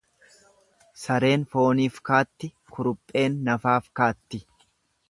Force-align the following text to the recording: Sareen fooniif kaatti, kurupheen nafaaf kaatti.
Sareen 1.01 1.43
fooniif 1.51 2.01
kaatti, 2.11 2.51
kurupheen 2.73 3.39
nafaaf 3.51 3.93
kaatti. 4.01 4.43